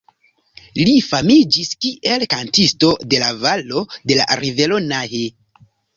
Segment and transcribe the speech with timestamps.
[0.87, 5.25] Li famiĝis kiel „kantisto de la valo de la rivero Nahe“.